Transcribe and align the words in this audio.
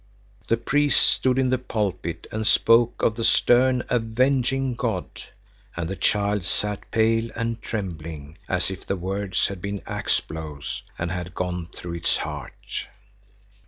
The 0.47 0.57
priest 0.57 0.99
stood 0.99 1.37
in 1.37 1.51
the 1.51 1.59
pulpit 1.59 2.25
and 2.31 2.47
spoke 2.47 3.03
of 3.03 3.15
the 3.17 3.23
stern, 3.23 3.83
avenging 3.87 4.73
God, 4.73 5.05
and 5.77 5.87
the 5.87 5.95
child 5.95 6.43
sat 6.43 6.89
pale 6.89 7.29
and 7.35 7.61
trembling, 7.61 8.39
as 8.49 8.71
if 8.71 8.83
the 8.83 8.95
words 8.97 9.45
had 9.45 9.61
been 9.61 9.83
axe 9.85 10.19
blows 10.19 10.81
and 10.97 11.11
had 11.11 11.35
gone 11.35 11.67
through 11.75 11.93
its 11.97 12.17
heart. 12.17 12.87